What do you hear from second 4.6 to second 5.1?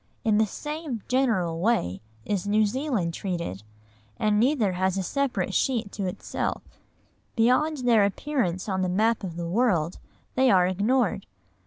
has a